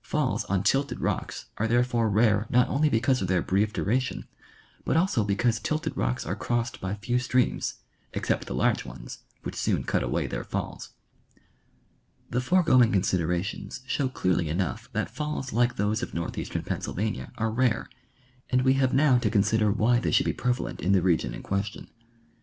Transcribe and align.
Falls 0.00 0.46
on 0.46 0.62
tilted 0.62 1.00
rocks 1.00 1.50
are 1.58 1.68
therefore 1.68 2.08
rare 2.08 2.46
not 2.48 2.66
only 2.70 2.88
because 2.88 3.20
of 3.20 3.28
their 3.28 3.42
brief 3.42 3.74
duration, 3.74 4.26
but 4.86 4.96
also 4.96 5.22
because 5.22 5.60
tilted 5.60 5.94
rocks 5.98 6.24
are 6.24 6.34
crossed 6.34 6.80
by 6.80 6.94
few 6.94 7.18
streams, 7.18 7.74
except 8.14 8.46
the 8.46 8.54
large 8.54 8.86
ones, 8.86 9.18
which 9.42 9.54
soon 9.54 9.84
cut 9.84 10.02
away 10.02 10.26
their 10.26 10.44
falls. 10.44 10.94
The 12.30 12.40
foregoing 12.40 12.90
considerations 12.90 13.82
show 13.86 14.08
clearly 14.08 14.48
enough 14.48 14.88
that 14.94 15.14
falls 15.14 15.52
like 15.52 15.76
those 15.76 16.02
of 16.02 16.14
northeastern 16.14 16.62
Pennsylvania 16.62 17.30
are 17.36 17.50
rare, 17.50 17.90
and 18.48 18.62
we 18.62 18.72
have 18.80 18.94
now 18.94 19.18
to 19.18 19.28
consider 19.30 19.70
why 19.70 19.98
they 19.98 20.10
should 20.10 20.24
be 20.24 20.32
prevalent 20.32 20.80
in 20.80 20.92
the 20.92 21.02
region 21.02 21.34
in 21.34 21.42
question. 21.42 21.88